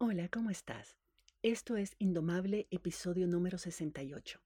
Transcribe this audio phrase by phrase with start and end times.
[0.00, 0.96] Hola, ¿cómo estás?
[1.42, 4.38] Esto es Indomable, episodio número 68,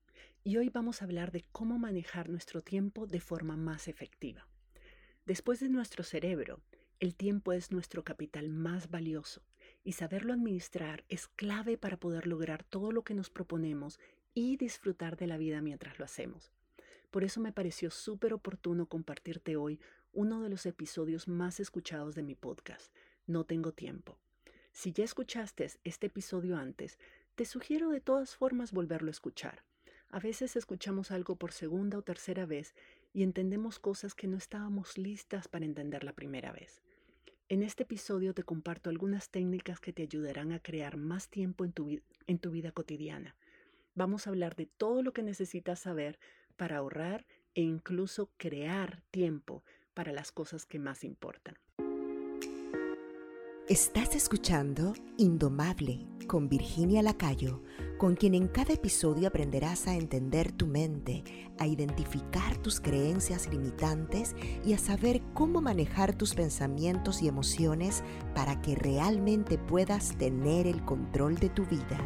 [0.45, 4.49] y hoy vamos a hablar de cómo manejar nuestro tiempo de forma más efectiva.
[5.27, 6.63] Después de nuestro cerebro,
[7.01, 9.43] el tiempo es nuestro capital más valioso,
[9.85, 14.01] y saberlo administrar es clave para poder lograr todo lo que nos proponemos
[14.33, 16.51] y disfrutar de la vida mientras lo hacemos.
[17.11, 19.81] Por eso me pareció súper oportuno compartirte hoy
[20.15, 22.91] uno de los episodios más escuchados de mi podcast,
[23.27, 24.22] No tengo tiempo.
[24.73, 26.99] Si ya escuchaste este episodio antes,
[27.35, 29.63] te sugiero de todas formas volverlo a escuchar.
[30.09, 32.75] A veces escuchamos algo por segunda o tercera vez
[33.13, 36.83] y entendemos cosas que no estábamos listas para entender la primera vez.
[37.51, 41.73] En este episodio te comparto algunas técnicas que te ayudarán a crear más tiempo en
[41.73, 43.37] tu, en tu vida cotidiana.
[43.95, 46.19] Vamos a hablar de todo lo que necesitas saber
[46.57, 51.59] para ahorrar e incluso crear tiempo para las cosas que más importan.
[53.73, 57.63] Estás escuchando Indomable con Virginia Lacayo,
[57.97, 61.25] con quien en cada episodio aprenderás a entender tu mente,
[61.59, 68.61] a identificar tus creencias limitantes y a saber cómo manejar tus pensamientos y emociones para
[68.61, 71.99] que realmente puedas tener el control de tu vida.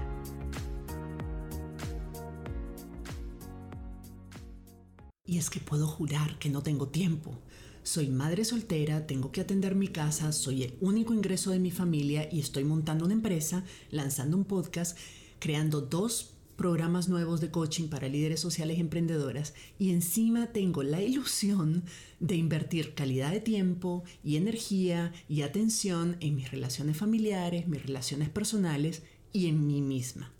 [5.25, 7.43] Y es que puedo jurar que no tengo tiempo
[7.87, 12.29] soy madre soltera, tengo que atender mi casa, soy el único ingreso de mi familia
[12.33, 14.99] y estoy montando una empresa, lanzando un podcast,
[15.39, 21.01] creando dos programas nuevos de coaching para líderes sociales y emprendedoras y encima tengo la
[21.01, 21.85] ilusión
[22.19, 28.31] de invertir calidad de tiempo y energía y atención en mis relaciones familiares, mis relaciones
[28.31, 30.33] personales y en mí misma.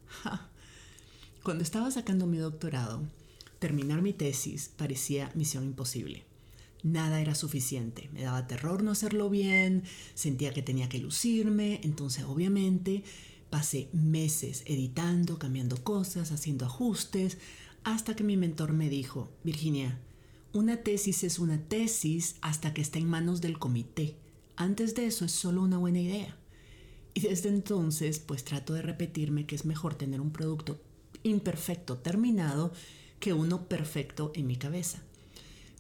[1.45, 3.05] Cuando estaba sacando mi doctorado,
[3.61, 6.25] terminar mi tesis parecía misión imposible
[6.87, 8.09] nada era suficiente.
[8.13, 9.83] Me daba terror no hacerlo bien,
[10.15, 13.03] sentía que tenía que lucirme, entonces obviamente
[13.51, 17.39] pasé meses editando, cambiando cosas, haciendo ajustes,
[17.85, 19.99] hasta que mi mentor me dijo, Virginia,
[20.53, 24.17] una tesis es una tesis hasta que está en manos del comité.
[24.57, 26.37] Antes de eso es solo una buena idea.
[27.15, 30.81] Y desde entonces, pues trato de repetirme que es mejor tener un producto
[31.23, 32.73] imperfecto terminado
[33.21, 35.03] que uno perfecto en mi cabeza.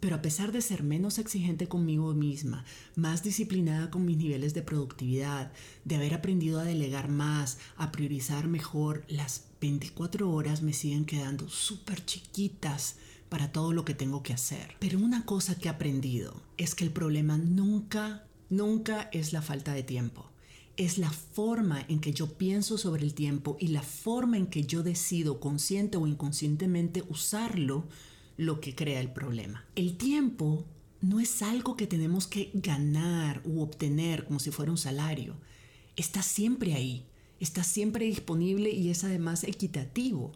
[0.01, 2.65] Pero a pesar de ser menos exigente conmigo misma,
[2.97, 5.53] más disciplinada con mis niveles de productividad,
[5.85, 11.49] de haber aprendido a delegar más, a priorizar mejor, las 24 horas me siguen quedando
[11.49, 12.97] súper chiquitas
[13.29, 14.77] para todo lo que tengo que hacer.
[14.79, 19.73] Pero una cosa que he aprendido es que el problema nunca, nunca es la falta
[19.73, 20.31] de tiempo.
[20.77, 24.65] Es la forma en que yo pienso sobre el tiempo y la forma en que
[24.65, 27.89] yo decido consciente o inconscientemente usarlo
[28.37, 29.65] lo que crea el problema.
[29.75, 30.65] El tiempo
[31.01, 35.37] no es algo que tenemos que ganar u obtener como si fuera un salario.
[35.97, 37.07] Está siempre ahí,
[37.41, 40.33] está siempre disponible y es además equitativo.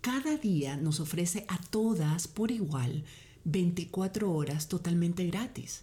[0.00, 3.04] Cada día nos ofrece a todas por igual
[3.44, 5.82] 24 horas totalmente gratis.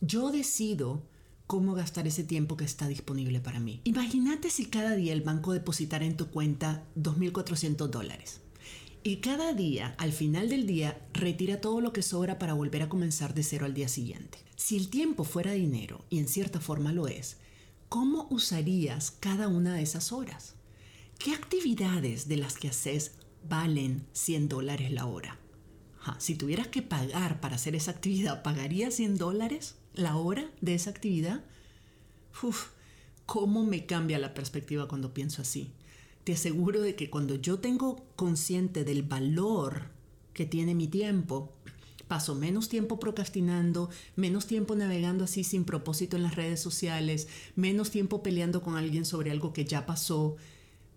[0.00, 1.02] Yo decido
[1.46, 3.80] cómo gastar ese tiempo que está disponible para mí.
[3.84, 8.40] Imagínate si cada día el banco depositara en tu cuenta 2.400 dólares.
[9.06, 12.88] Y cada día, al final del día, retira todo lo que sobra para volver a
[12.88, 14.38] comenzar de cero al día siguiente.
[14.56, 17.36] Si el tiempo fuera dinero, y en cierta forma lo es,
[17.88, 20.56] ¿cómo usarías cada una de esas horas?
[21.20, 23.12] ¿Qué actividades de las que haces
[23.48, 25.38] valen 100 dólares la hora?
[26.18, 30.90] si tuvieras que pagar para hacer esa actividad, ¿pagarías 100 dólares la hora de esa
[30.90, 31.44] actividad?
[32.42, 32.70] Uf,
[33.24, 35.70] ¿cómo me cambia la perspectiva cuando pienso así?
[36.26, 39.90] Te aseguro de que cuando yo tengo consciente del valor
[40.32, 41.52] que tiene mi tiempo,
[42.08, 47.92] paso menos tiempo procrastinando, menos tiempo navegando así sin propósito en las redes sociales, menos
[47.92, 50.34] tiempo peleando con alguien sobre algo que ya pasó.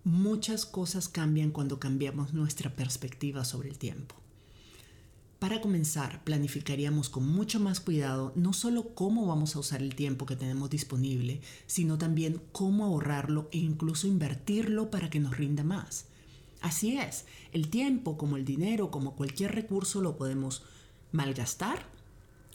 [0.02, 4.16] Muchas cosas cambian cuando cambiamos nuestra perspectiva sobre el tiempo.
[5.40, 10.26] Para comenzar, planificaríamos con mucho más cuidado no solo cómo vamos a usar el tiempo
[10.26, 16.04] que tenemos disponible, sino también cómo ahorrarlo e incluso invertirlo para que nos rinda más.
[16.60, 20.62] Así es, el tiempo como el dinero, como cualquier recurso, lo podemos
[21.10, 21.86] malgastar,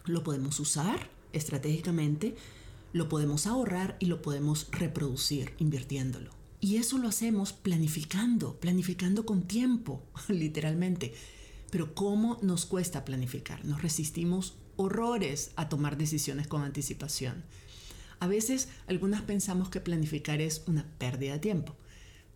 [0.06, 2.36] lo podemos usar estratégicamente,
[2.94, 6.30] lo podemos ahorrar y lo podemos reproducir invirtiéndolo.
[6.62, 11.16] Y eso lo hacemos planificando, planificando con tiempo, literalmente
[11.72, 13.66] pero ¿cómo nos cuesta planificar?
[13.66, 17.44] Nos resistimos horrores a tomar decisiones con anticipación.
[18.20, 21.76] A veces algunas pensamos que planificar es una pérdida de tiempo,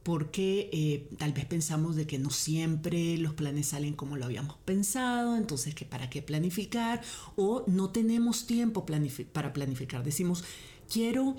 [0.03, 4.57] porque eh, tal vez pensamos de que no siempre los planes salen como lo habíamos
[4.65, 7.01] pensado, entonces que para qué planificar,
[7.35, 10.03] o no tenemos tiempo para planificar.
[10.03, 10.43] Decimos,
[10.91, 11.35] quiero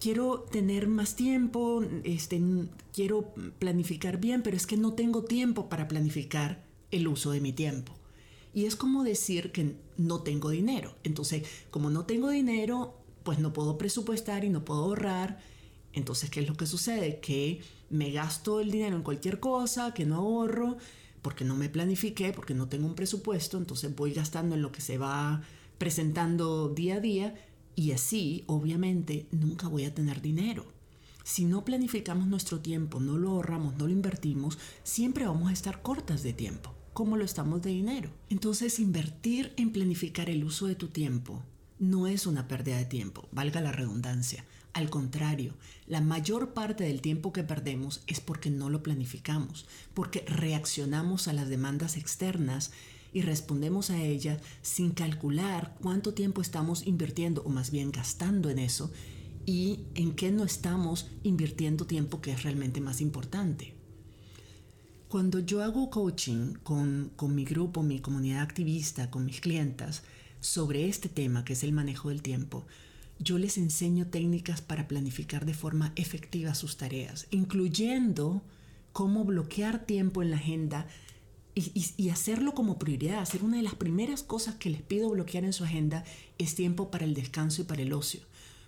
[0.00, 2.40] quiero tener más tiempo, este,
[2.92, 7.52] quiero planificar bien, pero es que no tengo tiempo para planificar el uso de mi
[7.52, 7.94] tiempo.
[8.54, 10.94] Y es como decir que no tengo dinero.
[11.04, 15.40] Entonces, como no tengo dinero, pues no puedo presupuestar y no puedo ahorrar.
[15.92, 17.20] Entonces, ¿qué es lo que sucede?
[17.20, 20.76] Que me gasto el dinero en cualquier cosa, que no ahorro,
[21.22, 24.80] porque no me planifiqué, porque no tengo un presupuesto, entonces voy gastando en lo que
[24.80, 25.42] se va
[25.78, 27.34] presentando día a día
[27.74, 30.66] y así, obviamente, nunca voy a tener dinero.
[31.24, 35.82] Si no planificamos nuestro tiempo, no lo ahorramos, no lo invertimos, siempre vamos a estar
[35.82, 38.10] cortas de tiempo, como lo estamos de dinero.
[38.28, 41.44] Entonces, invertir en planificar el uso de tu tiempo
[41.78, 44.44] no es una pérdida de tiempo, valga la redundancia.
[44.72, 45.54] Al contrario,
[45.86, 51.34] la mayor parte del tiempo que perdemos es porque no lo planificamos, porque reaccionamos a
[51.34, 52.72] las demandas externas
[53.12, 58.58] y respondemos a ella sin calcular cuánto tiempo estamos invirtiendo o más bien gastando en
[58.58, 58.90] eso
[59.46, 63.77] y en qué no estamos invirtiendo tiempo que es realmente más importante.
[65.08, 70.02] Cuando yo hago coaching con, con mi grupo, mi comunidad activista, con mis clientas,
[70.40, 72.66] sobre este tema que es el manejo del tiempo,
[73.18, 78.42] yo les enseño técnicas para planificar de forma efectiva sus tareas, incluyendo
[78.92, 80.86] cómo bloquear tiempo en la agenda
[81.54, 85.52] y, hacerlo como prioridad, hacer una de las primeras cosas que les pido bloquear en
[85.52, 86.04] su agenda
[86.36, 88.20] es tiempo para el descanso y para el ocio.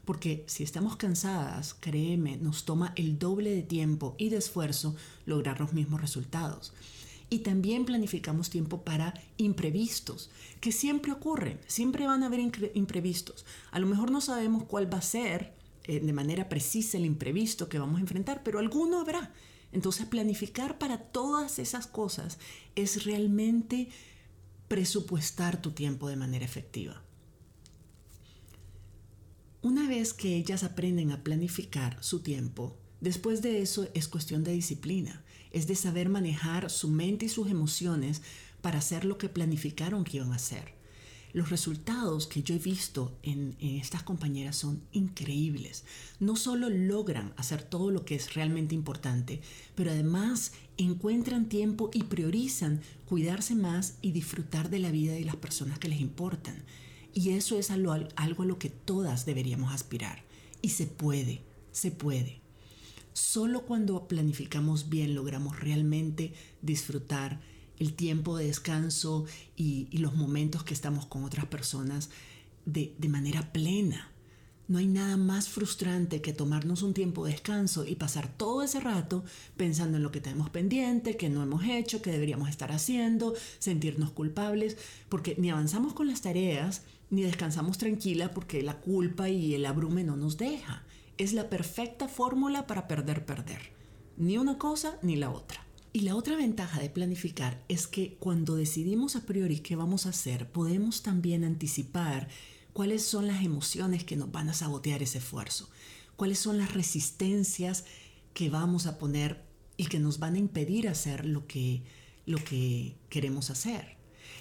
[0.04, 5.60] Porque si estamos cansadas, créeme, nos toma el doble de tiempo y de esfuerzo lograr
[5.60, 6.72] los mismos resultados.
[7.28, 10.30] Y también planificamos tiempo para imprevistos,
[10.60, 12.40] que siempre ocurren, siempre van a haber
[12.74, 13.46] imprevistos.
[13.70, 15.52] A lo mejor no sabemos cuál va a ser
[15.84, 19.32] eh, de manera precisa el imprevisto que vamos a enfrentar, pero alguno habrá.
[19.72, 22.38] Entonces planificar para todas esas cosas
[22.74, 23.88] es realmente
[24.68, 27.02] presupuestar tu tiempo de manera efectiva.
[29.62, 34.52] Una vez que ellas aprenden a planificar su tiempo, después de eso es cuestión de
[34.52, 35.22] disciplina,
[35.52, 38.22] es de saber manejar su mente y sus emociones
[38.62, 40.80] para hacer lo que planificaron que iban a hacer
[41.32, 45.84] los resultados que yo he visto en, estas compañeras son increíbles.
[46.18, 49.40] No solo logran hacer todo lo que es realmente importante,
[49.74, 55.36] pero además encuentran tiempo y priorizan cuidarse más y disfrutar de la vida y las
[55.36, 56.62] personas que les importan.
[57.14, 60.22] Y eso es algo, algo a lo que todas deberíamos aspirar.
[60.62, 61.42] Y se puede,
[61.72, 62.40] se puede.
[63.12, 67.40] Solo cuando planificamos bien logramos realmente disfrutar
[67.78, 69.24] el tiempo de descanso
[69.56, 72.10] y, los momentos que estamos con otras personas
[72.66, 74.09] de, de manera plena.
[74.70, 78.78] No hay nada más frustrante que tomarnos un tiempo de descanso y pasar todo ese
[78.78, 79.24] rato
[79.56, 84.12] pensando en lo que tenemos pendiente, que no hemos hecho, que deberíamos estar haciendo, sentirnos
[84.12, 84.76] culpables,
[85.08, 90.04] porque ni avanzamos con las tareas, ni descansamos tranquila porque la culpa y el abrume
[90.04, 90.84] no nos deja.
[91.18, 93.72] Es la perfecta fórmula para perder, perder.
[94.18, 95.66] Ni una cosa ni la otra.
[95.92, 100.10] Y la otra ventaja de planificar es que cuando decidimos a priori qué vamos a
[100.10, 102.28] hacer, podemos también anticipar
[102.72, 105.68] cuáles son las emociones que nos van a sabotear ese esfuerzo,
[106.16, 107.84] cuáles son las resistencias
[108.34, 109.44] que vamos a poner
[109.76, 111.82] y que nos van a impedir hacer lo que,
[112.26, 113.96] lo que queremos hacer.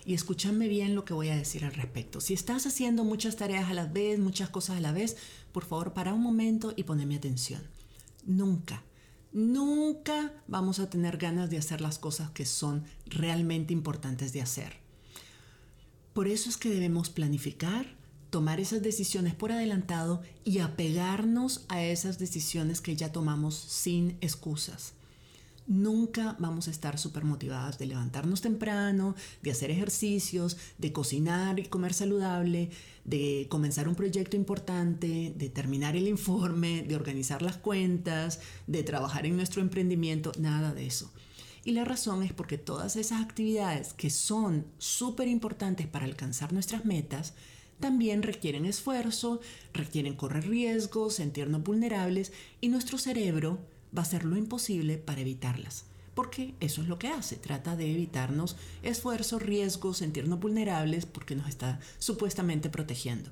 [0.06, 2.22] Y escúchame bien lo que voy a decir al respecto.
[2.22, 5.18] Si estás haciendo muchas tareas a la vez, muchas cosas a la vez,
[5.52, 7.62] por favor, para un momento y poneme atención.
[8.26, 8.84] Nunca
[9.32, 14.78] nunca vamos a tener ganas de hacer las cosas que son realmente importantes de hacer.
[16.14, 17.96] Por eso es que debemos planificar,
[18.30, 24.94] tomar esas decisiones por adelantado y apegarnos a esas decisiones que ya tomamos sin excusas
[25.70, 31.66] nunca vamos a estar súper motivadas de levantarnos temprano, de hacer ejercicios, de cocinar y
[31.66, 32.72] comer saludable,
[33.06, 39.28] de comenzar un proyecto importante, de terminar el informe, de organizar las cuentas, de trabajar
[39.28, 41.12] en nuestro emprendimiento, nada de eso.
[41.64, 46.84] Y la razón es porque todas esas actividades que son súper importantes para alcanzar nuestras
[46.84, 47.36] metas,
[47.80, 49.40] también requieren esfuerzo,
[49.74, 52.32] requieren correr riesgos, sentirnos vulnerables
[52.62, 53.60] y nuestro cerebro
[53.96, 55.86] va a hacer lo imposible para evitarlas.
[56.14, 61.48] Porque eso es lo que hace, trata de evitarnos esfuerzos, riesgos, sentirnos vulnerables porque nos
[61.48, 63.32] está supuestamente protegiendo.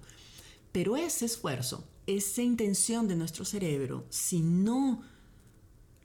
[0.72, 5.02] Pero ese esfuerzo, esa intención de nuestro cerebro, si no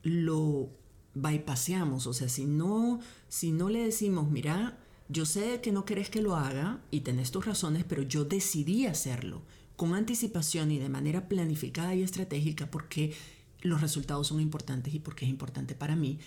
[0.03, 0.71] lo
[1.15, 4.82] bypassamos, o sea, si no, si no le decimos, mira,
[5.13, 8.87] yo sé que no querés que lo haga y tenés tus razones, pero yo decidí
[8.87, 9.43] hacerlo
[9.77, 13.15] con anticipación y de manera planificada y estratégica porque
[13.61, 16.19] los resultados son importantes y porque es importante para mí,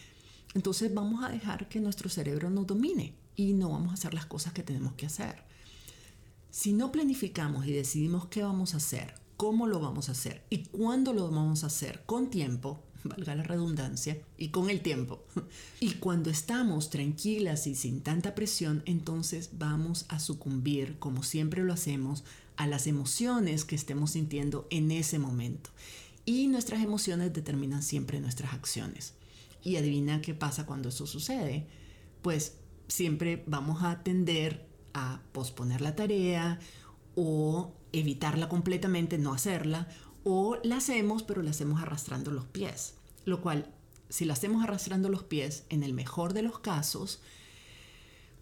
[0.53, 4.25] entonces vamos a dejar que nuestro cerebro nos domine y no vamos a hacer las
[4.25, 5.43] cosas que tenemos que hacer.
[6.51, 10.63] Si no planificamos y decidimos qué vamos a hacer cómo lo vamos a hacer y
[10.65, 15.23] cuándo lo vamos a hacer con tiempo, valga la redundancia, y con el tiempo.
[15.79, 21.73] Y cuando estamos tranquilas y sin tanta presión, entonces vamos a sucumbir, como siempre lo
[21.73, 22.23] hacemos,
[22.57, 25.69] a las emociones que estemos sintiendo en ese momento.
[26.25, 29.13] Y nuestras emociones determinan siempre nuestras acciones.
[29.63, 31.67] Y adivina qué pasa cuando eso sucede.
[32.21, 32.57] Pues
[32.87, 36.59] siempre vamos a tender a posponer la tarea
[37.15, 39.87] o evitarla completamente, no hacerla,
[40.23, 42.94] o la hacemos pero la hacemos arrastrando los pies.
[43.25, 43.73] Lo cual,
[44.09, 47.19] si la hacemos arrastrando los pies, en el mejor de los casos,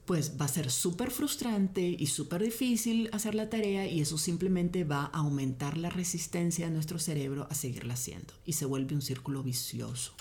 [0.05, 4.83] pues va a ser súper frustrante y súper difícil hacer la tarea y eso simplemente
[4.83, 9.01] va a aumentar la resistencia de nuestro cerebro a seguirla haciendo y se vuelve un
[9.01, 10.13] círculo vicioso.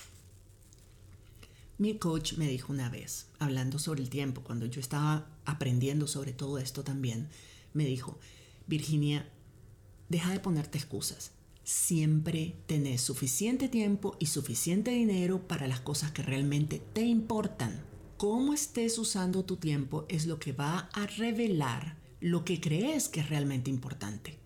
[1.77, 6.31] Mi coach me dijo una vez, hablando sobre el tiempo, cuando yo estaba aprendiendo sobre
[6.31, 7.27] todo esto también,
[7.73, 8.17] me dijo,
[8.67, 9.27] Virginia,
[10.07, 11.31] deja de ponerte excusas.
[11.63, 17.85] Siempre tenés suficiente tiempo y suficiente dinero para las cosas que realmente te importan.
[18.17, 23.21] Cómo estés usando tu tiempo es lo que va a revelar lo que crees que
[23.21, 24.39] es realmente importante.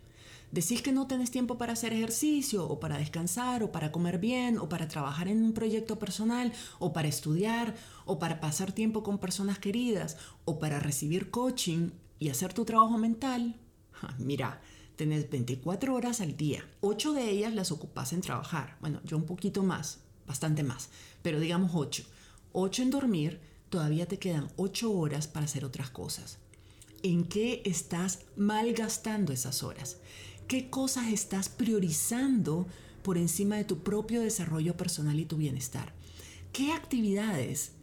[0.52, 4.60] Decís que no tenés tiempo para hacer ejercicio o para descansar o para comer bien
[4.60, 9.18] o para trabajar en un proyecto personal o para estudiar o para pasar tiempo con
[9.18, 13.56] personas queridas o para recibir coaching y hacer tu trabajo mental.
[14.18, 14.62] Mira,
[14.98, 16.68] tenés 24 horas al día.
[16.82, 18.78] 8 de ellas las ocupas en trabajar.
[18.82, 20.90] Bueno, yo un poquito más, bastante más,
[21.22, 22.04] pero digamos 8.
[22.52, 23.40] 8 en dormir,
[23.70, 26.40] todavía te quedan 8 horas para hacer otras cosas.
[27.04, 29.98] ¿En qué estás malgastando esas horas?
[30.48, 32.68] ¿Qué cosas estás priorizando
[33.04, 35.94] por encima de tu propio desarrollo personal y tu bienestar?
[36.52, 37.74] ¿Qué actividades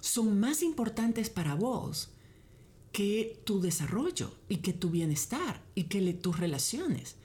[0.00, 2.10] son más importantes para vos
[2.94, 7.16] que tu desarrollo y que tu bienestar y que tus relaciones?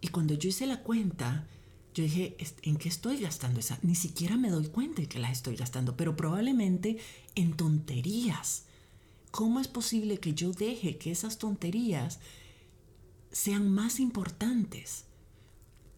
[0.00, 1.46] Y cuando yo hice la cuenta,
[1.94, 3.78] yo dije, ¿en qué estoy gastando esa?
[3.82, 6.98] Ni siquiera me doy cuenta de que las estoy gastando, pero probablemente
[7.36, 8.64] en tonterías.
[9.30, 12.18] ¿Cómo es posible que yo deje que esas tonterías
[13.30, 15.04] sean más importantes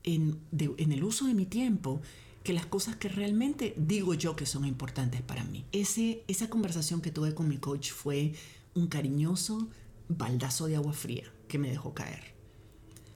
[0.05, 2.03] en, el uso de mi tiempo
[2.45, 5.65] que las cosas que realmente digo yo que son importantes para mí.
[5.73, 8.35] Ese, esa conversación que tuve con mi coach fue
[8.77, 9.69] un cariñoso
[10.09, 12.37] baldazo de agua fría que me dejó caer.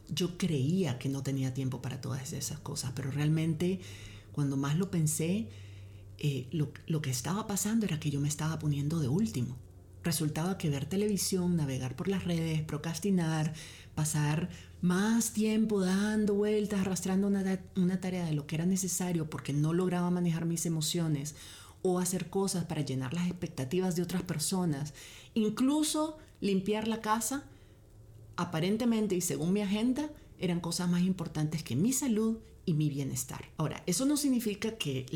[0.08, 3.80] Yo creía que no tenía tiempo para todas esas cosas, pero realmente
[4.32, 5.48] cuando más lo pensé,
[6.18, 9.56] eh, lo, lo que estaba pasando era que yo me estaba poniendo de último.
[10.02, 13.52] Resultaba que ver televisión, navegar por las redes, procrastinar,
[13.94, 14.48] pasar
[14.80, 20.10] más tiempo dando vueltas, arrastrando una, tarea de lo que era necesario porque no lograba
[20.10, 21.34] manejar mis emociones
[21.82, 24.94] o hacer cosas para llenar las expectativas de otras personas,
[25.34, 27.44] incluso limpiar la casa,
[28.36, 33.44] aparentemente y según mi agenda, eran cosas más importantes que mi salud y mi bienestar.
[33.56, 35.06] Ahora, eso no significa que,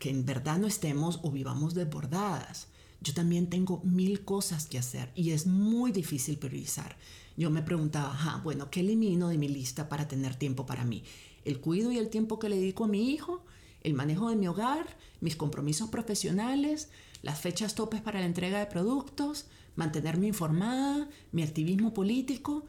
[0.00, 2.68] en verdad no estemos o vivamos desbordadas.
[3.00, 6.96] Yo también tengo mil cosas que hacer y es muy difícil priorizar
[7.36, 11.02] yo me preguntaba, bueno, ¿qué elimino de mi lista para tener tiempo para mí?
[11.44, 13.44] El cuido y el tiempo que le dedico a mi hijo,
[13.84, 16.88] el manejo de mi hogar, mis compromisos profesionales,
[17.22, 22.64] las fechas topes para la entrega de productos, mantenerme informada, mi activismo político.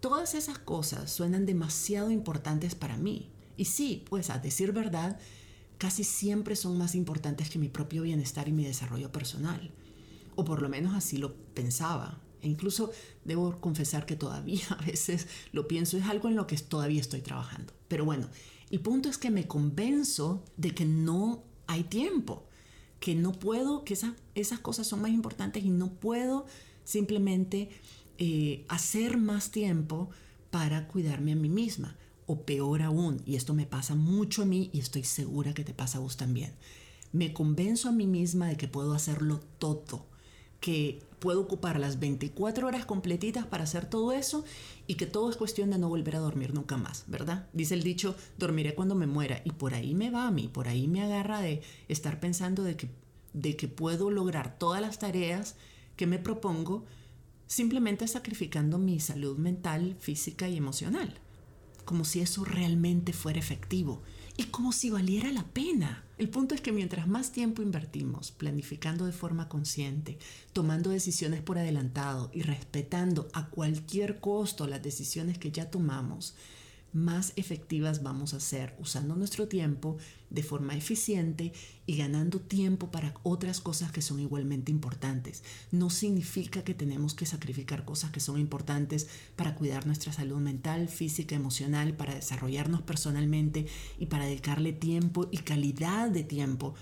[0.00, 3.30] Todas esas cosas suenan demasiado importantes para mí.
[3.56, 5.18] Y sí, pues a decir verdad,
[5.78, 9.72] casi siempre son más importantes que mi propio bienestar y mi desarrollo personal.
[10.34, 12.92] O por lo menos así lo pensaba e incluso
[13.24, 17.20] debo confesar que todavía a veces lo pienso, es algo en lo que todavía estoy
[17.20, 17.72] trabajando.
[17.88, 18.28] Pero bueno,
[18.70, 22.44] el punto es que me convenzo de que no hay tiempo,
[23.00, 23.96] que no puedo, que
[24.34, 26.46] esas cosas son más importantes y no puedo
[26.84, 27.70] simplemente
[28.18, 30.10] eh, hacer más tiempo
[30.50, 31.96] para cuidarme a mí misma.
[32.28, 35.72] O peor aún, y esto me pasa mucho a mí y estoy segura que te
[35.72, 36.52] pasa a vos también,
[37.12, 40.04] me convenzo a mí misma de que puedo hacerlo todo
[40.60, 44.44] que puedo ocupar las 24 horas completitas para hacer todo eso
[44.86, 47.48] y que todo es cuestión de no volver a dormir nunca más, ¿verdad?
[47.52, 50.68] Dice el dicho, dormiré cuando me muera y por ahí me va a mí, por
[50.68, 52.88] ahí me agarra de estar pensando de que,
[53.32, 55.56] de que puedo lograr todas las tareas
[55.96, 56.84] que me propongo
[57.46, 61.14] simplemente sacrificando mi salud mental, física y emocional,
[61.84, 64.02] como si eso realmente fuera efectivo
[64.36, 66.04] y como si valiera la pena.
[66.18, 70.18] El punto es que mientras más tiempo invertimos planificando de forma consciente,
[70.52, 76.34] tomando decisiones por adelantado y respetando a cualquier costo las decisiones que ya tomamos,
[76.96, 79.98] más efectivas vamos a ser usando nuestro tiempo
[80.30, 81.52] de forma eficiente
[81.84, 85.44] y ganando tiempo para otras cosas que son igualmente importantes.
[85.70, 90.88] No significa que tenemos que sacrificar cosas que son importantes para cuidar nuestra salud mental,
[90.88, 93.66] física, emocional, para desarrollarnos personalmente
[93.98, 96.74] y para dedicarle tiempo y calidad de tiempo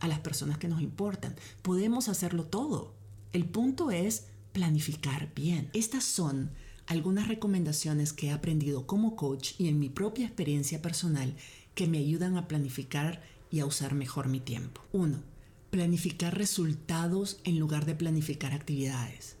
[0.00, 1.34] a las personas que nos importan.
[1.62, 2.94] Podemos hacerlo todo.
[3.32, 5.70] El punto es planificar bien.
[5.72, 6.50] Estas son
[6.86, 11.34] algunas recomendaciones que he aprendido como coach y en mi propia experiencia personal
[11.74, 14.82] que me ayudan a planificar y a usar mejor mi tiempo.
[14.92, 15.22] 1.
[15.70, 19.36] Planificar resultados en lugar de planificar actividades.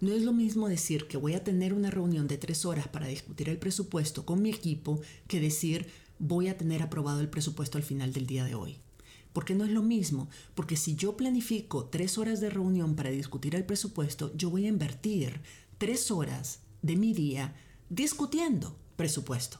[0.00, 3.06] No es lo mismo decir que voy a tener una reunión de tres horas para
[3.06, 5.86] discutir el presupuesto con mi equipo que decir
[6.18, 8.78] voy a tener aprobado el presupuesto al final del día de hoy.
[9.32, 13.54] Porque no es lo mismo, porque si yo planifico tres horas de reunión para discutir
[13.54, 15.40] el presupuesto, yo voy a invertir
[15.78, 17.54] tres horas de mi día
[17.90, 19.58] discutiendo presupuesto.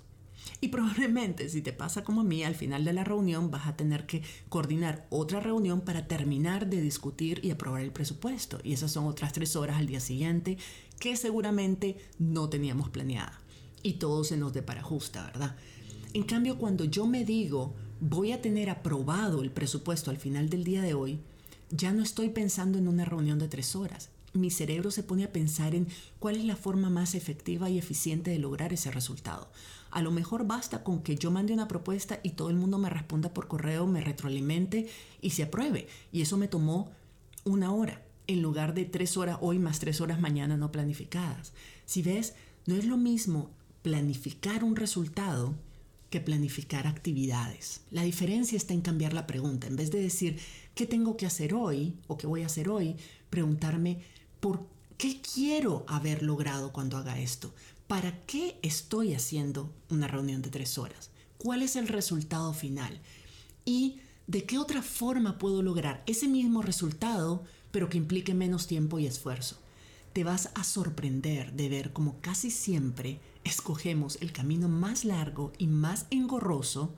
[0.61, 3.77] Y probablemente si te pasa como a mí, al final de la reunión vas a
[3.77, 8.59] tener que coordinar otra reunión para terminar de discutir y aprobar el presupuesto.
[8.63, 10.57] Y esas son otras tres horas al día siguiente
[11.01, 13.41] que seguramente no teníamos planeada.
[13.83, 15.57] Y todo se nos deparajusta, ¿verdad?
[16.15, 20.65] En cambio, cuando yo me digo voy a tener aprobado el presupuesto al final del
[20.65, 21.19] día de hoy,
[21.71, 25.33] ya no estoy pensando en una reunión de tres horas mi cerebro se pone a
[25.33, 25.89] pensar en
[26.19, 29.49] cuál es la forma más efectiva y eficiente de lograr ese resultado.
[29.91, 32.91] A lo mejor basta con que yo mande una propuesta y todo el mundo me
[32.91, 34.89] responda por correo, me retroalimente
[35.21, 35.89] y se apruebe.
[36.13, 36.91] Y eso me tomó
[37.45, 41.53] una hora en lugar de tres horas hoy más tres horas mañana no planificadas.
[41.85, 42.35] Si ves,
[42.67, 43.51] no es lo mismo
[43.83, 45.55] planificar un resultado
[46.11, 47.83] que planificar actividades.
[47.91, 49.67] La diferencia está en cambiar la pregunta.
[49.67, 50.39] En vez de decir,
[50.75, 52.97] ¿qué tengo que hacer hoy o qué voy a hacer hoy?
[53.31, 54.01] Preguntarme,
[54.41, 54.67] ¿Por
[54.99, 57.53] qué quiero haber logrado cuando haga esto?
[57.87, 61.11] ¿Para qué estoy haciendo una reunión de tres horas?
[61.39, 63.01] ¿Cuál es el resultado final?
[63.65, 68.99] ¿Y de qué otra forma puedo lograr ese mismo resultado, pero que implique menos tiempo
[68.99, 69.57] y esfuerzo?
[70.13, 75.67] Te vas a sorprender de ver cómo casi siempre escogemos el camino más largo y
[75.67, 76.95] más engorroso,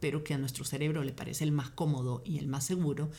[0.00, 3.10] pero que a nuestro cerebro le parece el más cómodo y el más seguro,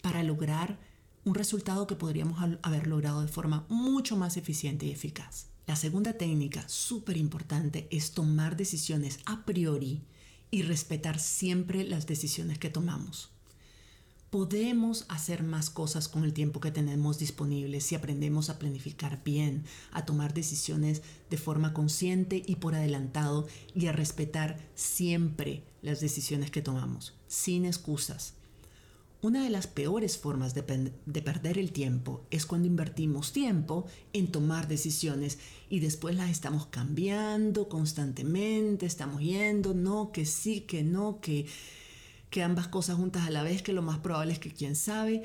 [0.00, 0.78] para lograr
[1.24, 5.46] un resultado que podríamos haber logrado de forma mucho más eficiente y eficaz.
[5.66, 10.02] La segunda técnica, súper importante, es tomar decisiones a priori
[10.50, 13.30] y respetar siempre las decisiones que tomamos.
[14.30, 19.64] Podemos hacer más cosas con el tiempo que tenemos disponible si aprendemos a planificar bien,
[19.90, 26.52] a tomar decisiones de forma consciente y por adelantado y a respetar siempre las decisiones
[26.52, 28.34] que tomamos, sin excusas.
[29.22, 34.66] Una de las peores formas de, perder el tiempo es cuando invertimos tiempo en tomar
[34.66, 41.46] decisiones y después las estamos cambiando constantemente, estamos yendo, no, que sí, que no, que,
[42.30, 45.22] que ambas cosas juntas a la vez, que lo más probable es que quién sabe,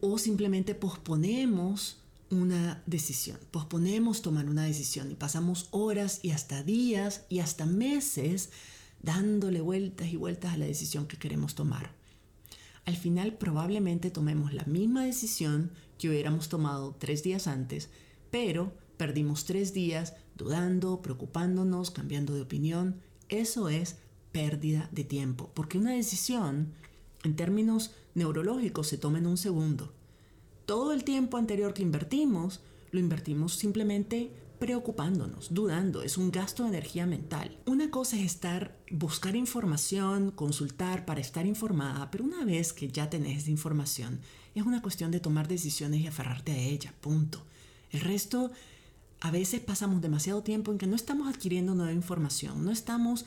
[0.00, 1.98] o simplemente posponemos
[2.30, 8.50] una decisión, posponemos tomar una decisión y pasamos horas y hasta días y hasta meses
[9.02, 12.03] dándole vueltas y vueltas a la decisión que queremos tomar
[12.86, 17.90] al final probablemente tomemos la misma decisión que hubiéramos tomado tres días antes,
[18.30, 23.00] pero perdimos tres días dudando, preocupándonos, cambiando de opinión.
[23.28, 23.96] Eso es
[24.32, 26.72] pérdida de tiempo, porque una decisión
[27.22, 29.92] en términos neurológicos se toma en un segundo.
[30.66, 36.70] Todo el tiempo anterior que invertimos, lo invertimos simplemente preocupándonos, dudando, es un gasto de
[36.70, 37.58] energía mental.
[37.66, 43.10] Una cosa es estar, buscar información, consultar para estar informada, pero una vez que ya
[43.10, 44.20] tenés esa información,
[44.54, 47.44] es una cuestión de tomar decisiones y aferrarte a ella, punto.
[47.90, 48.52] El resto,
[49.20, 53.24] a veces pasamos demasiado tiempo en que no estamos adquiriendo nueva información, no estamos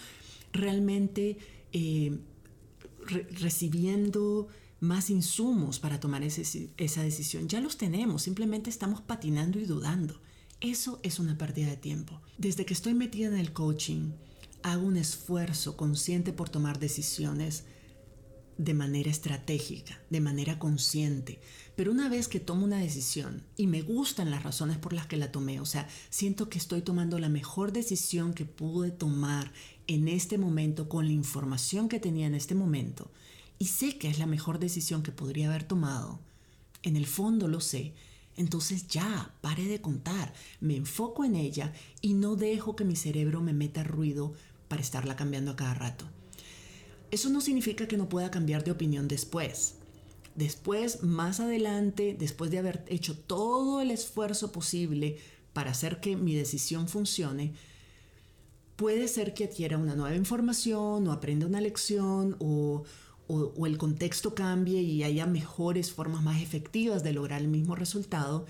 [0.53, 1.37] realmente
[1.73, 2.17] eh,
[3.39, 4.47] recibiendo
[4.79, 7.47] más insumos para tomar esa decisión.
[7.47, 10.19] Ya los tenemos, simplemente estamos patinando y dudando.
[10.59, 12.19] Eso es una pérdida de tiempo.
[12.39, 14.11] Desde que estoy metida en el coaching,
[14.63, 17.65] hago un esfuerzo consciente por tomar decisiones
[18.57, 21.39] de manera estratégica, de manera consciente.
[21.75, 25.17] Pero una vez que tomo una decisión y me gustan las razones por las que
[25.17, 29.53] la tomé, o sea, siento que estoy tomando la mejor decisión que pude tomar
[29.85, 33.11] en este momento con la información que tenía en este momento,
[33.59, 36.19] y sé que es la mejor decisión que podría haber tomado,
[36.81, 37.93] en el fondo lo sé,
[38.37, 43.41] entonces ya, pare de contar, me enfoco en ella y no dejo que mi cerebro
[43.41, 44.33] me meta ruido
[44.67, 46.05] para estarla cambiando a cada rato.
[47.09, 49.75] Eso no significa que no pueda cambiar de opinión después.
[50.35, 55.17] Después, más adelante, después de haber hecho todo el esfuerzo posible
[55.53, 57.53] para hacer que mi decisión funcione,
[58.75, 62.83] puede ser que adquiera una nueva información o aprenda una lección o,
[63.27, 68.45] o, el contexto cambie y haya mejores formas más efectivas de lograr el mismo resultado.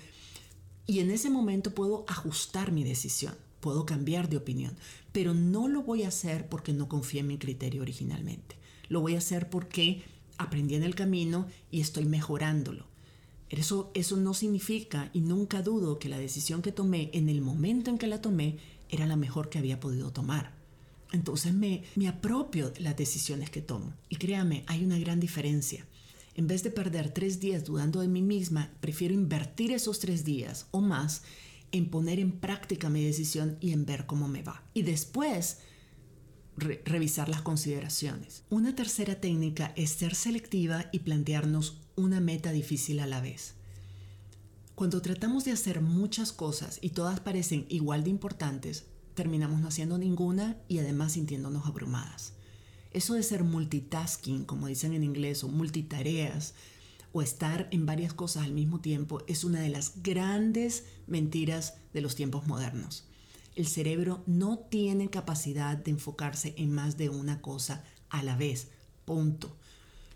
[0.86, 4.76] Y en ese momento puedo ajustar mi decisión, puedo cambiar de opinión,
[5.12, 8.56] pero no lo voy a hacer porque no confíe en mi criterio originalmente.
[8.88, 10.02] Lo voy a hacer porque
[10.38, 12.86] aprendí en el camino y estoy mejorándolo.
[13.50, 17.90] Eso, eso no significa y nunca dudo que la decisión que tomé en el momento
[17.90, 18.58] en que la tomé
[18.90, 20.57] era la mejor que había podido tomar.
[21.12, 23.94] Entonces me, me apropio las decisiones que tomo.
[24.08, 25.86] Y créame, hay una gran diferencia.
[26.34, 30.66] En vez de perder tres días dudando de mí misma, prefiero invertir esos tres días
[30.70, 31.22] o más
[31.72, 34.62] en poner en práctica mi decisión y en ver cómo me va.
[34.74, 35.58] Y después
[36.56, 38.42] revisar las consideraciones.
[38.50, 43.54] Una tercera técnica es ser selectiva y plantearnos una meta difícil a la vez.
[44.74, 48.86] Cuando tratamos de hacer muchas cosas y todas parecen igual de importantes,
[49.18, 52.34] terminamos no haciendo ninguna y además sintiéndonos abrumadas.
[52.92, 56.54] Eso de ser multitasking, como dicen en inglés, o multitareas,
[57.10, 62.00] o estar en varias cosas al mismo tiempo, es una de las grandes mentiras de
[62.00, 63.08] los tiempos modernos.
[63.56, 68.68] El cerebro no tiene capacidad de enfocarse en más de una cosa a la vez.
[69.04, 69.56] Punto.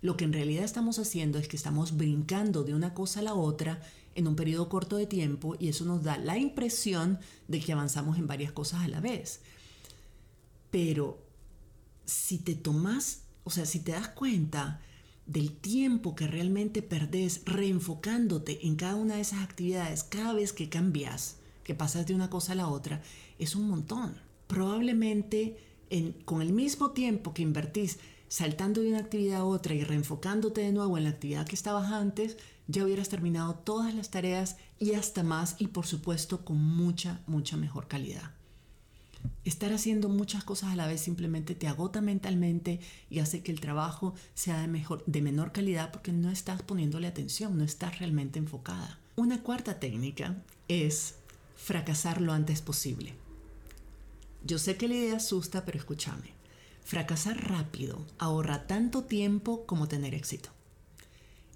[0.01, 3.35] Lo que en realidad estamos haciendo es que estamos brincando de una cosa a la
[3.35, 3.83] otra
[4.15, 8.19] en un periodo corto de tiempo y eso nos da la impresión de que avanzamos
[8.19, 9.41] en varias cosas a la vez.
[10.71, 11.23] Pero
[12.05, 14.81] si te tomas, o sea, si te das cuenta
[15.27, 20.69] del tiempo que realmente perdés reenfocándote en cada una de esas actividades cada vez que
[20.69, 23.03] cambias, que pasas de una cosa a la otra,
[23.39, 24.17] es un montón.
[24.47, 25.57] Probablemente
[26.25, 27.99] con el mismo tiempo que invertís
[28.33, 31.93] saltando de una actividad a otra y reenfocándote de nuevo en la actividad que estabas
[31.93, 37.21] antes, ya hubieras terminado todas las tareas y hasta más y por supuesto con mucha,
[37.27, 38.31] mucha mejor calidad.
[39.45, 43.61] Estar haciendo muchas cosas a la vez simplemente te agota mentalmente y hace que el
[43.61, 48.39] trabajo sea de, mejor, de menor calidad porque no estás poniéndole atención, no estás realmente
[48.39, 48.99] enfocada.
[49.15, 51.17] Una cuarta técnica es
[51.55, 53.13] fracasar lo antes posible.
[54.43, 56.42] Yo sé que la idea asusta, pero escúchame.
[56.85, 60.51] Fracasar rápido ahorra tanto tiempo como tener éxito.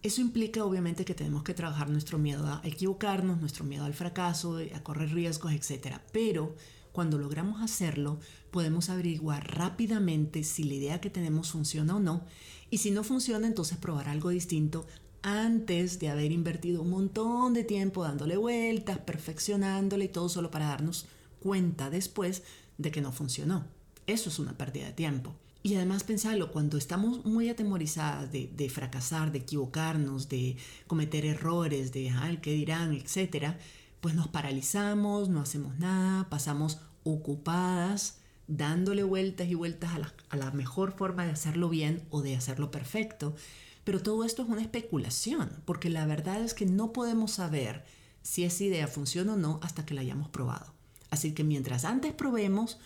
[0.02, 4.58] Eso implica obviamente que tenemos que trabajar nuestro miedo a equivocarnos, nuestro miedo al fracaso,
[4.72, 5.96] a correr riesgos, etc.
[6.12, 6.54] Pero
[6.92, 12.24] cuando logramos hacerlo, podemos averiguar rápidamente si la idea que tenemos funciona o no.
[12.70, 14.86] Y si no funciona, entonces probar algo distinto
[15.22, 20.68] antes de haber invertido un montón de tiempo dándole vueltas, perfeccionándole y todo solo para
[20.68, 21.06] darnos
[21.40, 22.44] cuenta después
[22.78, 23.75] de que no funcionó.
[24.06, 25.34] Eso es una pérdida de tiempo.
[25.62, 32.12] Y además pensarlo, cuando estamos muy atemorizadas de, fracasar, de equivocarnos, de cometer errores, de
[32.40, 33.58] qué dirán, etcétera,
[34.00, 40.36] pues nos paralizamos, no hacemos nada, pasamos ocupadas, dándole vueltas y vueltas a la, a
[40.36, 43.34] la mejor forma de hacerlo bien o de hacerlo perfecto.
[43.82, 47.84] Pero todo esto es una especulación, porque la verdad es que no podemos saber
[48.22, 50.72] si esa idea funciona o no hasta que la hayamos probado.
[51.10, 52.78] Así que mientras antes probemos,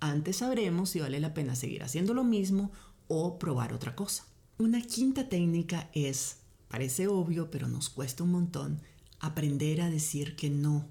[0.00, 2.70] antes sabremos si vale la pena seguir haciendo lo mismo
[3.08, 4.24] o probar otra cosa.
[4.58, 8.80] Una quinta técnica es, parece obvio, pero nos cuesta un montón,
[9.20, 10.86] aprender a decir que no.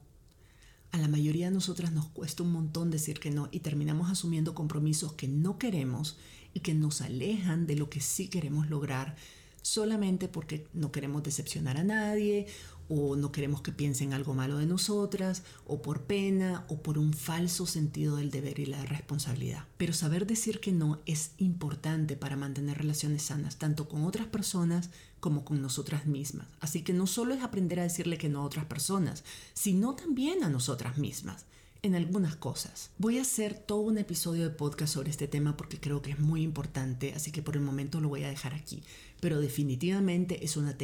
[0.92, 4.56] A la mayoría de nosotras nos cuesta un montón decir que no y terminamos asumiendo
[4.56, 6.18] compromisos que no queremos
[6.54, 9.16] y que nos alejan de lo que sí queremos lograr
[9.62, 12.48] solamente porque no queremos decepcionar a nadie
[12.90, 17.14] o no queremos que piensen algo malo de nosotras, o por pena, o por un
[17.14, 19.66] falso sentido del deber y la responsabilidad.
[19.78, 24.90] Pero saber decir que no es importante para mantener relaciones sanas, tanto con otras personas
[25.20, 26.48] como con nosotras mismas.
[26.60, 29.24] Así que no solo es aprender a decirle que no a otras personas,
[29.54, 31.46] sino también a nosotras mismas
[31.82, 32.92] en algunas cosas.
[32.98, 36.20] Voy a hacer todo un episodio de podcast sobre este tema porque creo que es
[36.20, 38.84] muy importante, así que por el momento lo voy a dejar aquí.
[39.20, 40.78] Pero definitivamente es una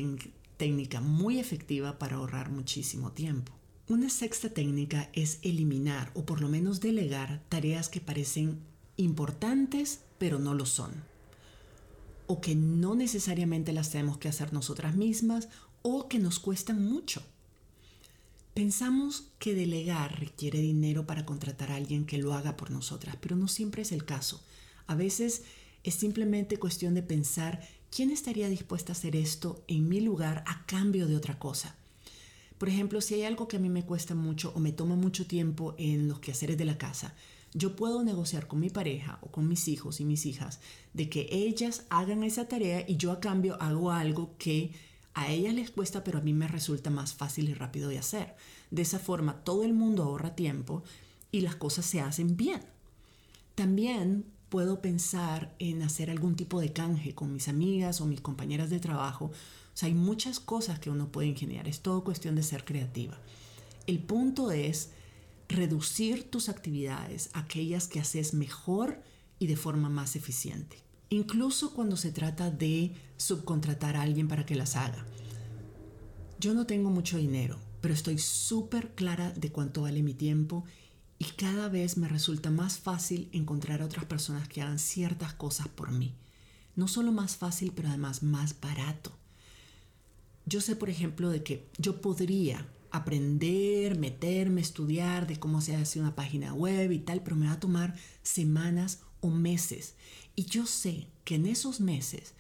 [0.64, 3.52] técnica muy efectiva para ahorrar muchísimo tiempo.
[3.90, 8.62] Una sexta técnica es eliminar o por lo menos delegar tareas que parecen
[8.96, 11.04] importantes pero no lo son.
[12.28, 15.50] O que no necesariamente las tenemos que hacer nosotras mismas
[15.82, 17.22] o que nos cuestan mucho.
[18.54, 23.36] Pensamos que delegar requiere dinero para contratar a alguien que lo haga por nosotras, pero
[23.36, 24.42] no siempre es el caso.
[24.88, 25.44] A veces
[25.84, 27.60] es simplemente cuestión de pensar
[27.94, 31.76] ¿quién estaría dispuesta a hacer esto en mi lugar a cambio de otra cosa?
[32.58, 35.28] Por ejemplo, si hay algo que a mí me cuesta mucho o me toma mucho
[35.28, 37.14] tiempo en los quehaceres de la casa,
[37.54, 40.60] yo puedo negociar con mi pareja o con mis hijos y mis hijas
[40.94, 44.72] de que ellas hagan esa tarea y yo a cambio hago algo que
[45.14, 48.36] a ellas les cuesta pero a mí me resulta más fácil y rápido de hacer.
[48.72, 50.82] De esa forma todo el mundo ahorra tiempo
[51.32, 52.62] y las cosas se hacen bien.
[53.54, 58.70] También puedo pensar en hacer algún tipo de canje con mis amigas o mis compañeras
[58.70, 59.26] de trabajo.
[59.26, 59.32] O
[59.74, 61.68] sea, hay muchas cosas que uno puede ingeniar.
[61.68, 63.18] Es todo cuestión de ser creativa.
[63.88, 64.92] El punto es
[65.50, 69.02] reducir tus actividades, aquellas que haces mejor
[69.40, 70.78] y de forma más eficiente.
[71.10, 75.04] Incluso cuando se trata de subcontratar a alguien para que las haga.
[76.40, 80.64] Yo no tengo mucho dinero, pero estoy súper clara de cuánto vale mi tiempo
[81.24, 85.70] y cada vez me resulta más fácil encontrar a otras personas que hagan ciertas cosas
[85.70, 86.14] por mí.
[86.76, 89.14] No solo más fácil, pero además más barato.
[90.46, 96.00] Yo sé, por ejemplo, de que yo podría aprender, meterme, estudiar de cómo se hace
[96.00, 99.96] una página web y tal, pero me va a tomar semanas o meses.
[100.36, 102.34] Y yo sé que en esos meses,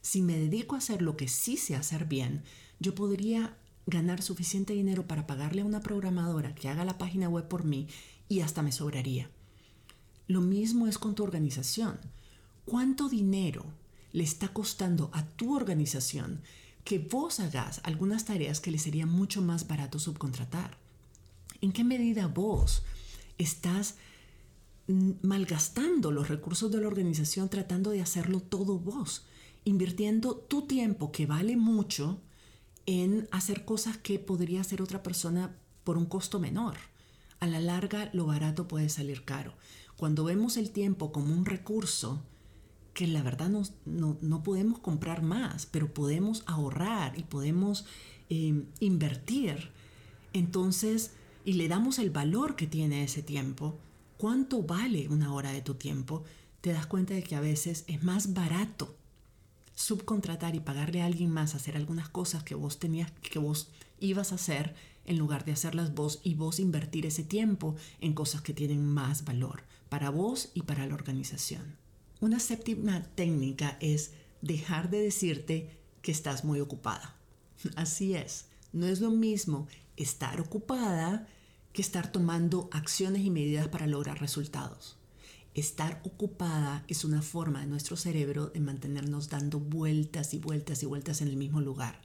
[0.00, 2.44] si me dedico a hacer lo que sí sé hacer bien,
[2.78, 7.48] yo podría ganar suficiente dinero para pagarle a una programadora que haga la página web
[7.48, 7.88] por mí
[8.28, 9.30] y hasta me sobraría.
[10.26, 11.98] Lo mismo es con tu organización.
[12.64, 13.64] ¿Cuánto dinero
[14.12, 16.42] le está costando a tu organización
[16.84, 20.78] que vos hagas algunas tareas que le sería mucho más barato subcontratar.
[21.60, 22.82] ¿En qué medida vos
[23.36, 23.96] estás
[24.86, 29.26] malgastando los recursos de la organización tratando de hacerlo todo vos?
[29.64, 32.20] Invirtiendo tu tiempo, que vale mucho,
[32.86, 36.78] en hacer cosas que podría hacer otra persona por un costo menor.
[37.40, 39.54] A la larga, lo barato puede salir caro.
[39.96, 42.22] Cuando vemos el tiempo como un recurso,
[42.94, 43.62] que la verdad no,
[44.20, 47.86] no, podemos comprar más, pero podemos ahorrar y podemos
[48.28, 49.70] eh, invertir.
[50.32, 51.12] Entonces,
[51.44, 53.78] y le damos el valor que tiene ese tiempo,
[54.16, 56.24] cuánto vale una hora de tu tiempo,
[56.60, 58.96] te das cuenta de que a veces es más barato
[59.78, 63.70] subcontratar y pagarle a alguien más hacer algunas cosas que vos tenías que vos
[64.00, 64.74] ibas a hacer
[65.08, 69.24] en lugar de hacerlas vos y vos invertir ese tiempo en cosas que tienen más
[69.24, 71.76] valor para vos y para la organización.
[72.20, 77.16] Una séptima técnica es dejar de decirte que estás muy ocupada.
[77.76, 79.66] Así es, no es lo mismo
[79.96, 81.26] estar ocupada
[81.72, 84.96] que estar tomando acciones y medidas para lograr resultados.
[85.54, 90.86] Estar ocupada es una forma de nuestro cerebro de mantenernos dando vueltas y vueltas y
[90.86, 92.00] vueltas en el mismo lugar.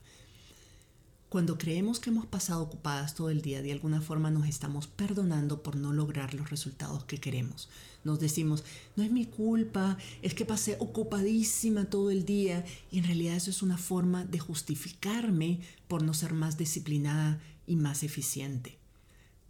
[1.33, 5.63] Cuando creemos que hemos pasado ocupadas todo el día, de alguna forma nos estamos perdonando
[5.63, 7.69] por no lograr los resultados que queremos.
[8.03, 8.63] Nos decimos,
[8.95, 13.49] no es mi culpa, es que pasé ocupadísima todo el día y en realidad eso
[13.49, 18.77] es una forma de justificarme por no ser más disciplinada y más eficiente.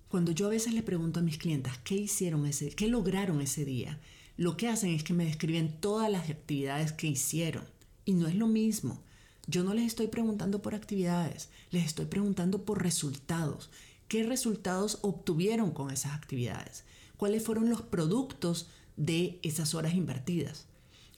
[0.08, 3.66] Cuando yo a veces le pregunto a mis clientas qué hicieron ese, qué lograron ese
[3.66, 4.00] día,
[4.38, 7.66] lo que hacen es que me describen todas las actividades que hicieron
[8.06, 9.02] y no es lo mismo.
[9.48, 13.70] Yo no les estoy preguntando por actividades, les estoy preguntando por resultados.
[14.08, 16.86] ¿Qué resultados obtuvieron con esas actividades?
[17.18, 20.68] ¿Cuáles fueron los productos de esas horas invertidas?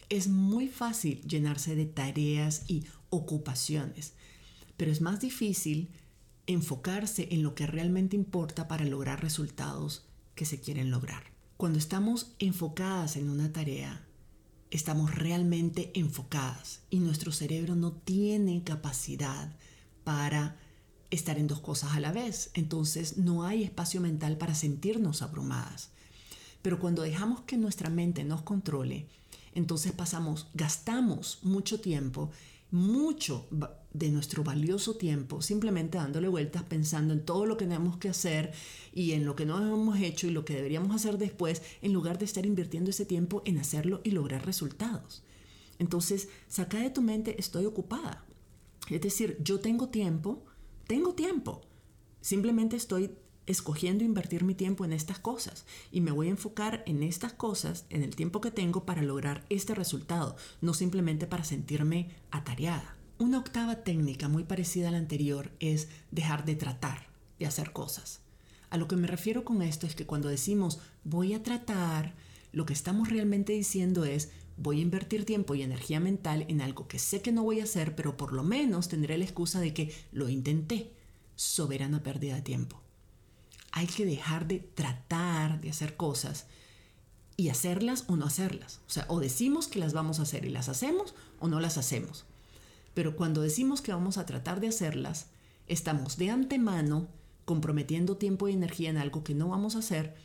[0.10, 4.14] Es muy fácil llenarse de tareas y ocupaciones,
[4.78, 5.90] pero es más difícil
[6.48, 11.24] enfocarse en lo que realmente importa para lograr resultados que se quieren lograr.
[11.58, 14.05] Cuando estamos enfocadas en una tarea,
[14.76, 19.56] estamos realmente enfocadas y nuestro cerebro no tiene capacidad
[20.04, 20.58] para
[21.12, 22.52] estar en dos cosas a la vez.
[22.54, 25.92] Entonces no hay espacio mental para sentirnos abrumadas.
[26.62, 29.08] Pero cuando dejamos que nuestra mente nos controle,
[29.54, 32.32] entonces pasamos, gastamos mucho tiempo,
[32.76, 33.48] mucho
[33.94, 38.52] de nuestro valioso tiempo simplemente dándole vueltas pensando en todo lo que tenemos que hacer
[38.94, 42.20] y en lo que no hemos hecho y lo que deberíamos hacer después en lugar
[42.20, 45.24] de estar invirtiendo ese tiempo en hacerlo y lograr resultados.
[45.80, 48.26] Entonces, saca de tu mente estoy ocupada.
[48.90, 50.44] Es decir, yo tengo tiempo,
[50.86, 51.62] tengo tiempo.
[52.20, 53.12] Simplemente estoy
[53.48, 57.86] escogiendo invertir mi tiempo en estas cosas y me voy a enfocar en estas cosas
[57.90, 62.96] en el tiempo que tengo para lograr este resultado, no simplemente para sentirme atareada.
[63.18, 67.08] Una octava técnica muy parecida a la anterior es dejar de tratar
[67.40, 68.22] de hacer cosas.
[68.70, 72.14] A lo que me refiero con esto es que cuando decimos voy a tratar,
[72.52, 76.88] lo que estamos realmente diciendo es voy a invertir tiempo y energía mental en algo
[76.88, 79.74] que sé que no voy a hacer, pero por lo menos tendré la excusa de
[79.74, 80.92] que lo intenté.
[81.36, 82.85] Soberana pérdida de tiempo.
[83.76, 86.48] Hay que dejar de tratar de hacer cosas
[87.36, 88.80] y hacerlas o no hacerlas.
[88.88, 91.78] O sea, o decimos que las vamos a hacer y las hacemos o no las
[91.78, 92.24] hacemos.
[92.94, 95.28] Pero cuando decimos que vamos a tratar de hacerlas,
[95.68, 97.10] estamos de antemano
[97.44, 100.16] comprometiendo tiempo y energía en algo que no vamos a hacer,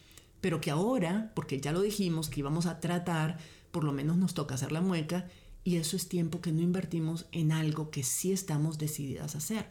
[0.41, 3.39] pero que ahora, porque ya lo dijimos que íbamos a tratar,
[3.73, 5.27] por lo menos nos toca hacer la mueca
[5.65, 9.67] y eso es tiempo que no invertimos en algo que sí estamos decididas a hacer.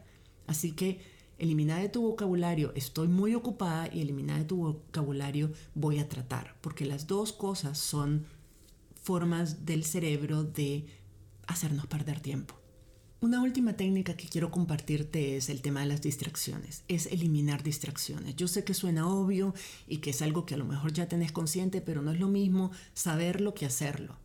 [0.48, 1.00] Así que
[1.40, 6.58] Elimina de tu vocabulario estoy muy ocupada y elimina de tu vocabulario voy a tratar,
[6.60, 8.26] porque las dos cosas son
[9.02, 10.86] formas del cerebro de
[11.48, 12.56] hacernos perder tiempo.
[13.22, 18.36] Una última técnica que quiero compartirte es el tema de las distracciones, es eliminar distracciones.
[18.36, 19.54] Yo sé que suena obvio
[19.88, 22.28] y que es algo que a lo mejor ya tenés consciente, pero no es lo
[22.28, 24.18] mismo saberlo que hacerlo.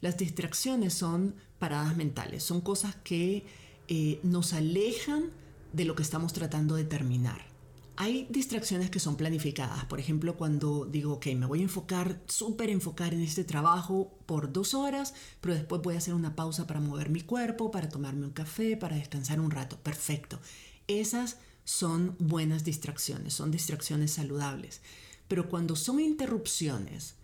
[0.00, 3.44] Las distracciones son paradas mentales, son cosas que
[3.86, 5.30] eh, nos alejan
[5.72, 7.50] de lo que estamos tratando de terminar.
[7.96, 9.84] Hay distracciones que son planificadas.
[9.84, 14.52] Por ejemplo, cuando digo, ok, me voy a enfocar, súper enfocar en este trabajo por
[14.52, 18.24] dos horas, pero después voy a hacer una pausa para mover mi cuerpo, para tomarme
[18.24, 19.78] un café, para descansar un rato.
[19.82, 20.40] Perfecto.
[20.88, 24.80] Esas son buenas distracciones, son distracciones saludables.
[25.28, 27.16] Pero cuando son interrupciones,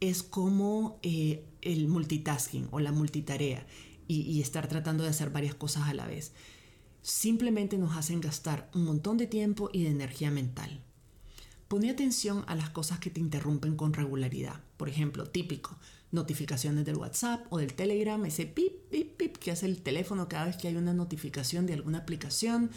[0.00, 3.66] es como eh, el multitasking o la multitarea
[4.06, 6.32] y estar tratando de hacer varias cosas a la vez
[7.04, 10.80] simplemente nos hacen gastar un montón de tiempo y de energía mental.
[11.68, 14.62] Pone atención a las cosas que te interrumpen con regularidad.
[14.78, 15.76] Por ejemplo, típico,
[16.12, 20.46] notificaciones del WhatsApp o del Telegram, ese pip, pip, pip que hace el teléfono cada
[20.46, 22.70] vez que hay una notificación de alguna aplicación,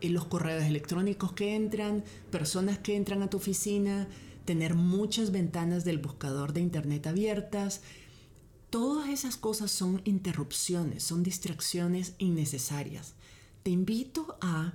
[0.00, 4.08] y los correos electrónicos que entran, personas que entran a tu oficina,
[4.44, 7.82] tener muchas ventanas del buscador de Internet abiertas.
[8.70, 13.14] Todas esas cosas son interrupciones, son distracciones innecesarias
[13.62, 14.74] te invito a,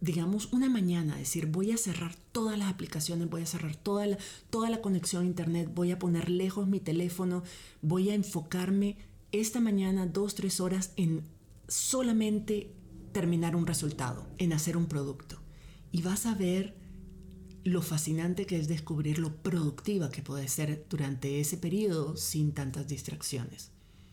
[0.00, 4.18] digamos, una mañana, decir, voy a cerrar todas las aplicaciones, voy a cerrar toda la,
[4.50, 7.42] toda la conexión a Internet, voy a poner lejos mi teléfono,
[7.82, 8.96] voy a enfocarme
[9.32, 11.22] esta mañana dos, tres horas en
[11.68, 12.72] solamente
[13.12, 15.40] terminar un resultado, en hacer un producto.
[15.92, 16.76] Y vas a ver
[17.64, 22.88] lo fascinante que es descubrir lo productiva que puede ser durante ese periodo sin tantas
[22.88, 23.70] distracciones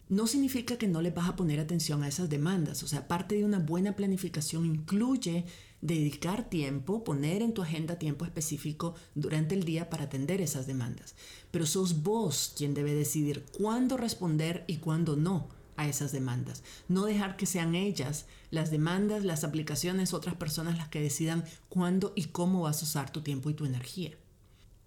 [0.09, 2.83] no significa que no le vas a poner atención a esas demandas.
[2.83, 5.45] O sea, parte de una buena planificación incluye
[5.81, 11.15] dedicar tiempo, poner en tu agenda tiempo específico durante el día para atender esas demandas.
[11.51, 16.63] Pero sos vos quien debe decidir cuándo responder y cuándo no a esas demandas.
[16.87, 22.13] No dejar que sean ellas las demandas, las aplicaciones, otras personas las que decidan cuándo
[22.15, 24.11] y cómo vas a usar tu tiempo y tu energía.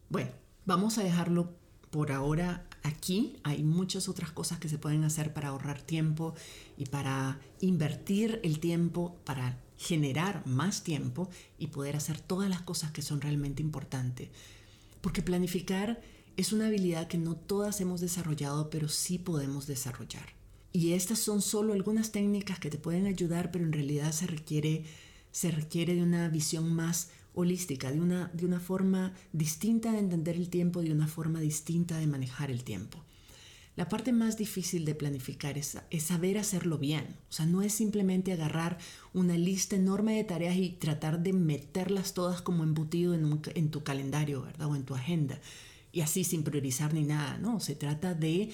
[0.08, 0.32] Bueno,
[0.66, 1.54] vamos a dejarlo
[1.90, 6.34] por ahora aquí hay muchas otras cosas que se pueden hacer para ahorrar tiempo
[6.76, 12.90] y para invertir el tiempo, para generar más tiempo y poder hacer todas las cosas
[12.90, 14.28] que son realmente importantes.
[15.00, 16.00] Porque planificar
[16.36, 20.34] es una habilidad que no todas hemos desarrollado, pero sí podemos desarrollar.
[20.72, 24.84] Y estas son solo algunas técnicas que te pueden ayudar, pero en realidad se requiere,
[25.32, 30.36] se requiere de una visión más holística, de una, de una forma distinta de entender
[30.36, 33.04] el tiempo, de una forma distinta de manejar el tiempo.
[33.76, 37.16] La parte más difícil de planificar es, saber hacerlo bien.
[37.30, 38.78] O sea, no es simplemente agarrar
[39.14, 43.82] una lista enorme de tareas y tratar de meterlas todas como embutido en, en tu
[43.82, 44.68] calendario, ¿verdad?
[44.68, 45.40] O en tu agenda.
[45.92, 47.60] Y así sin priorizar ni nada, ¿no?
[47.60, 48.50] Se trata de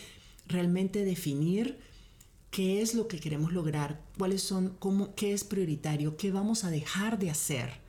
[0.47, 1.79] realmente definir
[2.51, 6.71] qué es lo que queremos lograr, cuáles son, cómo, qué es prioritario, qué vamos a
[6.71, 7.86] dejar de hacer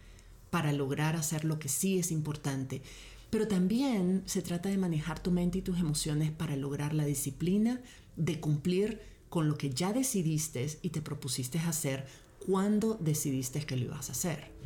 [0.50, 2.82] para lograr hacer lo que sí es importante.
[3.30, 7.82] Pero también se trata de manejar tu mente y tus emociones para lograr la disciplina
[8.16, 12.06] de cumplir con lo que ya decidiste y te propusiste hacer
[12.46, 14.57] cuando decidiste que lo ibas a hacer.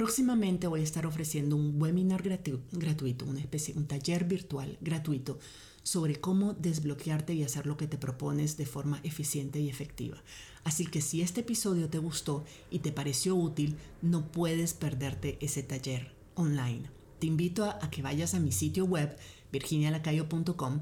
[0.00, 5.38] Próximamente voy a estar ofreciendo un webinar gratuito, una especie, un taller virtual gratuito
[5.82, 10.16] sobre cómo desbloquearte y hacer lo que te propones de forma eficiente y efectiva.
[10.64, 15.62] Así que si este episodio te gustó y te pareció útil, no puedes perderte ese
[15.62, 16.88] taller online.
[17.18, 19.14] Te invito a, que vayas a mi sitio web
[19.52, 20.80] virginialacayo.com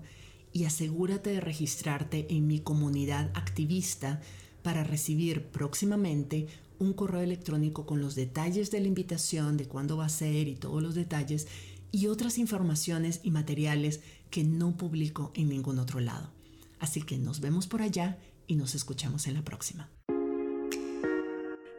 [0.53, 4.21] y asegúrate de registrarte en mi comunidad activista
[4.63, 6.47] para recibir próximamente
[6.79, 10.55] un correo electrónico con los detalles de la invitación, de cuándo va a ser y
[10.55, 11.49] todos los detalles
[11.91, 16.31] y otras informaciones y materiales que no publico en ningún otro lado.
[16.79, 19.91] Así que nos vemos por allá y nos escuchamos en la próxima.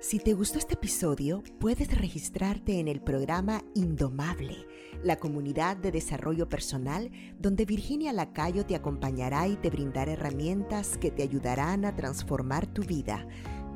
[0.01, 4.65] Si te gustó este episodio, puedes registrarte en el programa Indomable,
[5.03, 11.11] la comunidad de desarrollo personal donde Virginia Lacayo te acompañará y te brindará herramientas que
[11.11, 13.27] te ayudarán a transformar tu vida.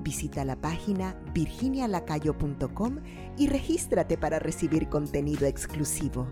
[0.04, 2.98] Visita la página virginialacayo.com
[3.38, 6.28] y regístrate para recibir contenido exclusivo.